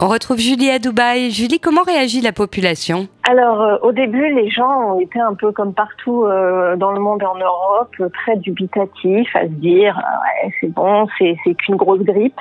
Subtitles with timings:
[0.00, 1.30] On retrouve Julie à Dubaï.
[1.30, 3.08] Julie, comment réagit la population?
[3.32, 7.00] Alors, euh, au début, les gens ont été un peu comme partout euh, dans le
[7.00, 11.76] monde et en Europe, très dubitatifs, à se dire euh, ouais, c'est bon, c'est qu'une
[11.76, 12.38] grosse grippe.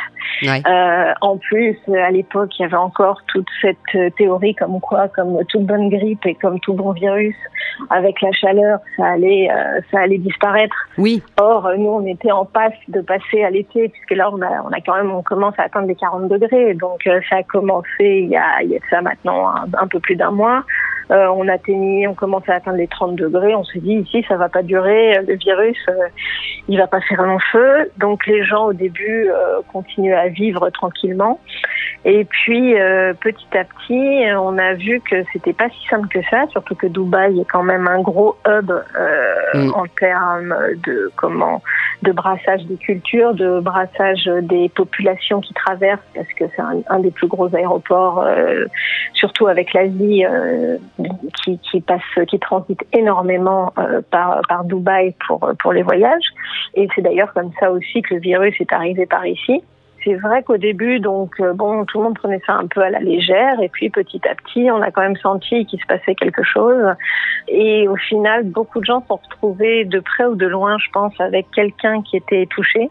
[1.22, 5.66] en plus, à l'époque, il y avait encore toute cette théorie comme quoi, comme toute
[5.66, 7.36] bonne grippe et comme tout bon virus,
[7.90, 9.50] avec la chaleur, ça allait
[9.92, 10.76] ça allait disparaître.
[10.98, 11.24] Oui.
[11.40, 14.72] Or, nous, on était en passe de passer à l'été, puisque là, on a on
[14.74, 18.30] a quand même on commence à atteindre les 40 degrés, donc ça a commencé il
[18.30, 20.66] y a il y a ça maintenant un peu plus d'un mois.
[21.12, 23.54] Euh, on atteignait, on commençait à atteindre les 30 degrés.
[23.54, 25.20] On s'est dit ici, ça va pas durer.
[25.28, 26.08] Le virus, euh,
[26.70, 27.92] il va pas faire long feu.
[27.98, 31.40] Donc les gens au début euh, continuaient à vivre tranquillement.
[32.06, 32.74] Et puis
[33.20, 36.48] petit à petit, on a vu que c'était pas si simple que ça.
[36.52, 38.72] Surtout que Dubaï est quand même un gros hub
[39.54, 39.72] mm.
[39.76, 41.62] en termes de comment
[42.02, 47.12] de brassage des cultures, de brassage des populations qui traversent, parce que c'est un, des
[47.12, 48.26] plus gros aéroports,
[49.14, 50.26] surtout avec l'Asie
[51.44, 56.26] qui, qui passe, qui transite énormément euh, par, par Dubaï pour, pour les voyages.
[56.76, 59.64] Et c'est d'ailleurs comme ça aussi que le virus est arrivé par ici.
[60.04, 62.90] C'est vrai qu'au début, donc euh, bon, tout le monde prenait ça un peu à
[62.90, 66.16] la légère, et puis petit à petit, on a quand même senti qu'il se passait
[66.16, 66.86] quelque chose.
[67.48, 71.14] Et au final, beaucoup de gens sont retrouvés de près ou de loin, je pense,
[71.20, 72.90] avec quelqu'un qui était touché.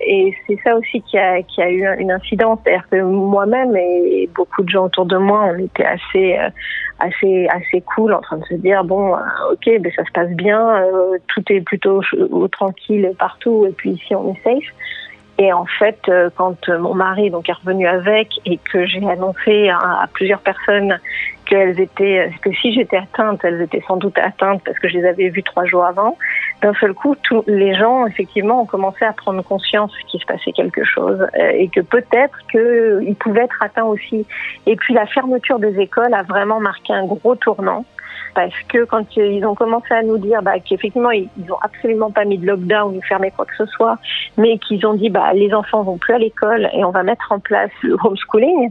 [0.00, 2.58] Et c'est ça aussi qui a, qui a eu une incidence.
[2.64, 6.48] C'est-à-dire que moi-même et beaucoup de gens autour de moi, on était assez, euh,
[6.98, 9.18] assez, assez cool en train de se dire bon, euh,
[9.52, 12.02] ok, ben ça se passe bien, euh, tout est plutôt
[12.50, 14.74] tranquille partout, et puis ici on est safe.
[15.42, 20.06] Et en fait, quand mon mari donc est revenu avec et que j'ai annoncé à,
[20.12, 20.98] plusieurs personnes
[21.46, 25.06] qu'elles étaient, que si j'étais atteinte, elles étaient sans doute atteintes parce que je les
[25.06, 26.18] avais vues trois jours avant,
[26.60, 30.52] d'un seul coup, tous les gens, effectivement, ont commencé à prendre conscience qu'il se passait
[30.52, 34.26] quelque chose euh, et que peut-être qu'ils pouvaient être atteints aussi.
[34.66, 37.86] Et puis la fermeture des écoles a vraiment marqué un gros tournant
[38.34, 42.24] parce que quand ils ont commencé à nous dire bah, qu'effectivement ils, n'ont absolument pas
[42.24, 43.98] mis de lockdown ou fermé quoi que ce soit,
[44.36, 47.32] mais qu'ils ont dit bah les enfants vont plus à l'école et on va mettre
[47.32, 48.70] en place le homeschooling,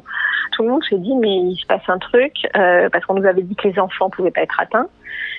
[0.53, 3.25] tout le monde s'est dit mais il se passe un truc euh, parce qu'on nous
[3.25, 4.87] avait dit que les enfants pouvaient pas être atteints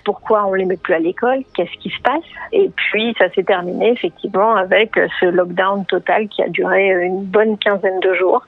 [0.05, 2.25] pourquoi on les met plus à l'école, qu'est-ce qui se passe.
[2.53, 7.59] Et puis ça s'est terminé effectivement avec ce lockdown total qui a duré une bonne
[7.59, 8.43] quinzaine de jours,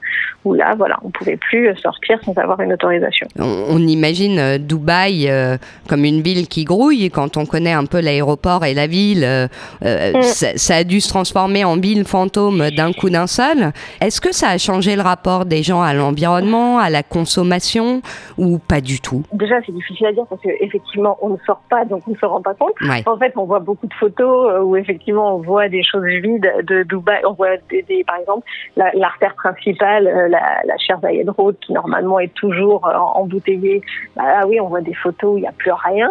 [0.45, 3.27] où là, voilà, on pouvait plus sortir sans avoir une autorisation.
[3.39, 5.57] On, imagine euh, Dubaï euh,
[5.87, 7.09] comme une ville qui grouille.
[7.09, 9.47] Quand on connaît un peu l'aéroport et la ville, euh,
[9.81, 10.21] mm.
[10.21, 13.71] ça, a dû se transformer en ville fantôme d'un coup d'un seul.
[14.01, 18.01] Est-ce que ça a changé le rapport des gens à l'environnement, à la consommation,
[18.37, 19.23] ou pas du tout?
[19.33, 22.25] Déjà, c'est difficile à dire parce qu'effectivement, on ne sort pas, donc on ne se
[22.25, 22.73] rend pas compte.
[23.05, 26.51] En fait, on voit beaucoup de photos euh, où effectivement on voit des choses vides
[26.63, 27.21] de Dubaï.
[27.25, 32.19] On voit des, par exemple l'artère principale, euh, la, la Cher Zayed Road, qui normalement
[32.19, 33.81] est toujours euh, embouteillée.
[34.15, 36.09] Bah, ah oui, on voit des photos où il n'y a plus rien,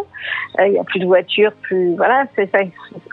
[0.60, 2.58] il n'y a plus de voitures, plus voilà, c'est ça,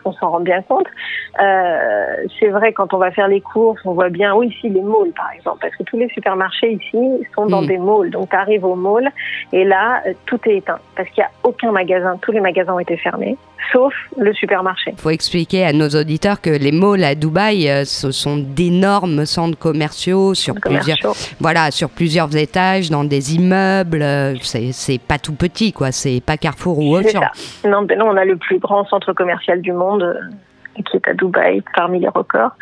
[0.04, 0.88] on s'en rend bien compte.
[1.36, 5.12] c'est vrai quand on va faire les courses, on voit bien, oui, ici les malls
[5.16, 7.66] par exemple, parce que tous les supermarchés ici sont dans mm.
[7.66, 8.10] des malls.
[8.10, 9.10] Donc tu arrives au mall
[9.52, 11.79] et là tout est éteint parce qu'il n'y a aucun magasin
[12.22, 13.36] tous les magasins ont été fermés,
[13.72, 14.92] sauf le supermarché.
[14.92, 19.24] Il faut expliquer à nos auditeurs que les malls à Dubaï, euh, ce sont d'énormes
[19.26, 20.98] centres commerciaux sur plusieurs,
[21.40, 24.02] voilà, sur plusieurs étages, dans des immeubles.
[24.02, 25.92] Euh, c'est pas tout petit, quoi.
[25.92, 27.20] C'est pas Carrefour ou autre.
[27.64, 31.14] Non, non, on a le plus grand centre commercial du monde euh, qui est à
[31.14, 32.52] Dubaï parmi les records.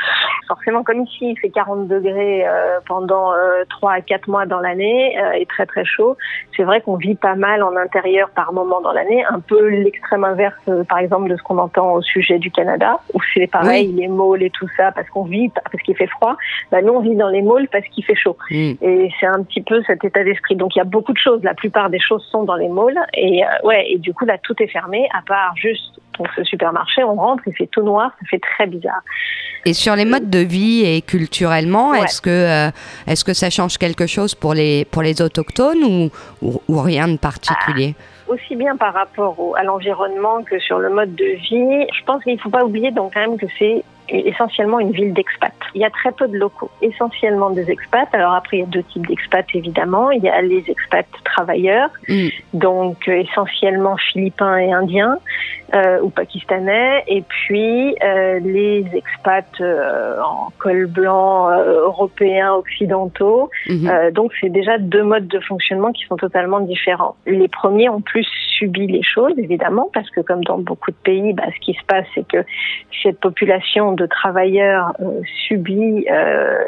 [0.49, 4.61] Forcément, comme ici, il fait 40 degrés euh, pendant euh, 3 à 4 mois dans
[4.61, 6.17] l'année euh, et très très chaud.
[6.57, 10.25] C'est vrai qu'on vit pas mal en intérieur par moment dans l'année, un peu l'extrême
[10.25, 13.93] inverse, euh, par exemple, de ce qu'on entend au sujet du Canada, où c'est pareil,
[13.93, 16.37] les malls et tout ça, parce qu'on vit, parce qu'il fait froid.
[16.73, 18.37] Bah, nous, on vit dans les malls parce qu'il fait chaud.
[18.51, 18.73] Mm.
[18.81, 20.57] Et c'est un petit peu cet état d'esprit.
[20.57, 21.43] Donc, il y a beaucoup de choses.
[21.45, 22.99] La plupart des choses sont dans les malls.
[23.15, 27.03] Et ouais, et du coup, là, tout est fermé, à part juste donc ce supermarché,
[27.05, 29.03] on rentre, il fait tout noir, ça fait très bizarre.
[29.65, 32.71] Et sur les modes de vie et culturellement, est-ce que euh,
[33.07, 36.11] est-ce que ça change quelque chose pour les pour les autochtones
[36.43, 40.91] ou, ou, rien de particulier ah, Aussi bien par rapport à l'environnement que sur le
[40.91, 43.85] mode de vie, je pense qu'il ne faut pas oublier donc quand même que c'est
[44.11, 45.53] essentiellement une ville d'expats.
[45.75, 48.09] Il y a très peu de locaux, essentiellement des expats.
[48.13, 50.11] Alors après, il y a deux types d'expats évidemment.
[50.11, 52.29] Il y a les expats travailleurs, mm.
[52.55, 55.19] donc euh, essentiellement philippins et indiens.
[55.75, 63.51] Euh, ou pakistanais, et puis euh, les expats euh, en col blanc euh, européens, occidentaux.
[63.69, 64.13] Mhm.
[64.13, 67.17] donc c'est déjà deux modes de fonctionnement qui sont totalement différents.
[67.27, 68.27] Les premiers ont plus
[68.59, 71.85] subi les choses, évidemment, parce que comme dans beaucoup de pays, bah, ce qui se
[71.87, 72.45] passe, c'est que
[73.03, 74.93] cette population de travailleurs
[75.47, 76.07] subit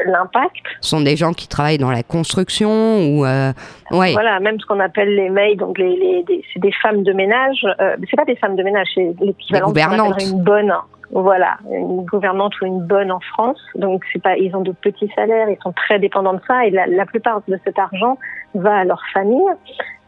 [0.06, 0.64] l'impact.
[0.80, 4.12] Ce sont des gens qui travaillent dans la construction ou ouais.
[4.12, 7.66] voilà, même ce qu'on appelle les maids, donc les, les, c'est des femmes de ménage.
[8.08, 9.72] c'est pas des femmes de ménage, c'est l'équivalent
[10.18, 10.72] une bonne
[11.12, 13.60] voilà, une gouvernante ou une bonne en France.
[13.74, 16.70] Donc c'est pas, ils ont de petits salaires, ils sont très dépendants de ça et
[16.70, 18.16] la, la plupart de cet argent
[18.54, 19.40] va à leur famille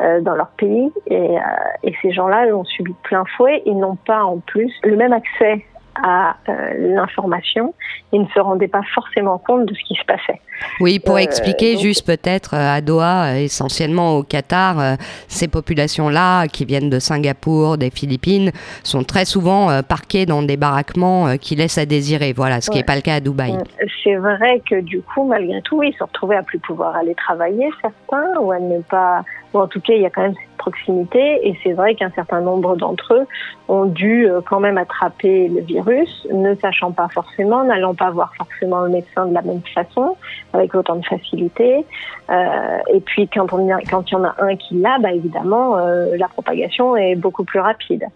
[0.00, 1.40] euh, dans leur pays et, euh,
[1.82, 3.62] et ces gens-là ont subi plein fouet.
[3.66, 5.64] Ils n'ont pas en plus le même accès
[6.02, 7.74] à euh, l'information
[8.12, 10.40] et ne se rendaient pas forcément compte de ce qui se passait.
[10.80, 14.96] Oui, pour euh, expliquer juste peut-être euh, à Doha, essentiellement au Qatar,
[15.28, 18.50] ces populations-là qui viennent de Singapour, des Philippines,
[18.82, 22.32] sont très souvent parquées dans des baraquements qui laissent à désirer.
[22.32, 23.56] Voilà, ce qui n'est pas le cas à Dubaï.
[24.04, 27.68] C'est vrai que du coup, malgré tout, ils se retrouvaient à plus pouvoir aller travailler,
[27.82, 29.24] certains, ou à ne pas
[29.60, 30.51] en tout cas, il y a quand même cette
[31.14, 33.26] et c'est vrai qu'un certain nombre d'entre eux
[33.68, 38.32] ont dû euh, quand même attraper le virus, ne sachant pas forcément, n'allant pas voir
[38.36, 40.16] forcément le médecin de la même façon,
[40.52, 41.84] avec autant de facilité.
[42.30, 46.28] Euh, et puis quand il y en a un qui l'a, bah, évidemment, euh, la
[46.28, 48.06] propagation est beaucoup plus rapide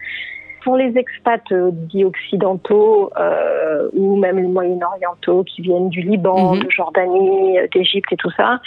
[0.66, 6.56] pour les expats euh, dits occidentaux euh, ou même les moyen-orientaux qui viennent du Liban,
[6.56, 6.64] mhm.
[6.64, 8.58] de Jordanie, euh, d'Égypte et tout ça,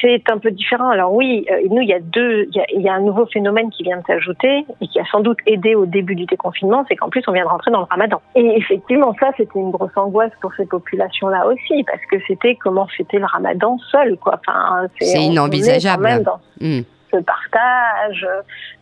[0.00, 0.88] c'est un peu différent.
[0.88, 3.24] Alors oui, nous il y a deux, il y a, il y a un nouveau
[3.26, 6.84] phénomène qui vient de s'ajouter et qui a sans doute aidé au début du déconfinement,
[6.88, 8.20] c'est qu'en plus on vient de rentrer dans le Ramadan.
[8.34, 12.88] Et effectivement, ça c'était une grosse angoisse pour ces populations-là aussi parce que c'était comment
[12.88, 14.40] fêter le Ramadan seul, quoi.
[14.40, 16.02] Enfin, c'est inenvisageable.
[16.02, 16.80] Même dans, hmm
[17.10, 18.26] se partage,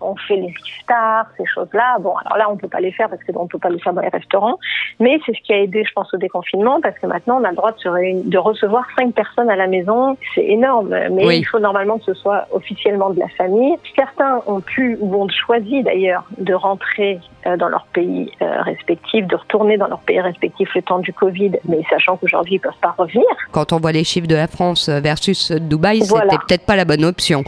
[0.00, 1.98] on fait les iftars, ces choses-là.
[2.00, 3.92] Bon, alors là, on peut pas les faire parce que on peut pas les faire
[3.92, 4.58] dans les restaurants,
[5.00, 7.50] mais c'est ce qui a aidé, je pense, au déconfinement parce que maintenant, on a
[7.50, 10.16] le droit de, se de recevoir cinq personnes à la maison.
[10.34, 13.76] C'est énorme, mais il faut normalement que ce soit officiellement de la famille.
[13.94, 19.26] Certains ont pu ou ont choisi d'ailleurs de rentrer euh, dans leur pays euh, respectif,
[19.26, 22.72] de retourner dans leur pays respectif le temps du Covid, mais sachant qu'aujourd'hui, ils peuvent
[22.80, 23.26] pas revenir.
[23.52, 27.04] Quand on voit les chiffres de la France versus Dubaï, c'était peut-être pas la bonne
[27.04, 27.44] option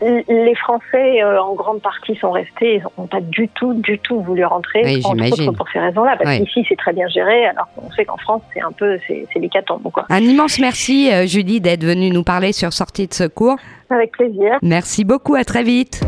[0.00, 4.20] les Français, euh, en grande partie, sont restés, ils n'ont pas du tout, du tout
[4.20, 7.68] voulu rentrer, oui, entre autres pour ces raisons-là, parce qu'ici, c'est très bien géré, alors
[7.74, 10.06] qu'on sait qu'en France, c'est un peu, c'est l'hécatombe, quoi.
[10.08, 13.56] Un immense merci, euh, Julie, d'être venue nous parler sur Sortie de secours.
[13.90, 14.58] Avec plaisir.
[14.62, 16.00] Merci beaucoup, à très vite.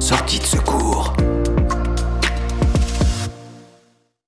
[0.00, 0.85] Sortie de secours.